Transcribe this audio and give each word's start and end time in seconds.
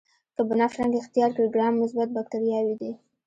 که 0.35 0.41
بنفش 0.49 0.77
رنګ 0.79 0.93
اختیار 1.01 1.31
کړي 1.35 1.47
ګرام 1.55 1.73
مثبت 1.81 2.07
باکتریاوې 2.15 2.75
دي. 2.81 2.91